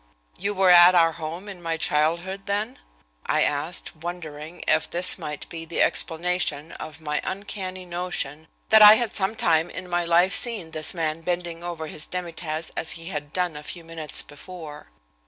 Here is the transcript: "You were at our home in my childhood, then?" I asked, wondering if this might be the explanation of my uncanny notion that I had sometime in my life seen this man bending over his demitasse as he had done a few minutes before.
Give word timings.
"You 0.35 0.55
were 0.55 0.71
at 0.71 0.95
our 0.95 1.11
home 1.11 1.47
in 1.47 1.61
my 1.61 1.77
childhood, 1.77 2.47
then?" 2.47 2.79
I 3.27 3.43
asked, 3.43 3.95
wondering 3.95 4.63
if 4.67 4.89
this 4.89 5.19
might 5.19 5.47
be 5.47 5.63
the 5.63 5.83
explanation 5.83 6.71
of 6.71 6.99
my 7.01 7.21
uncanny 7.23 7.85
notion 7.85 8.47
that 8.69 8.81
I 8.81 8.95
had 8.95 9.15
sometime 9.15 9.69
in 9.69 9.87
my 9.87 10.03
life 10.03 10.33
seen 10.33 10.71
this 10.71 10.95
man 10.95 11.21
bending 11.21 11.63
over 11.63 11.85
his 11.85 12.07
demitasse 12.07 12.71
as 12.75 12.93
he 12.93 13.09
had 13.09 13.31
done 13.31 13.55
a 13.55 13.61
few 13.61 13.83
minutes 13.83 14.23
before. 14.23 14.87